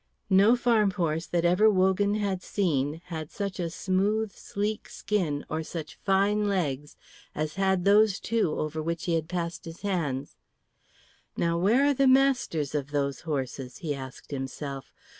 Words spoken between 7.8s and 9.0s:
those two over